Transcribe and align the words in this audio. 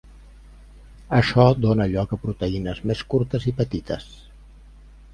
Això 1.17 1.45
dóna 1.67 1.87
lloc 1.93 2.17
a 2.17 2.21
proteïnes 2.25 2.83
més 2.93 3.07
curtes 3.15 3.49
i 3.53 3.57
petites. 3.63 4.13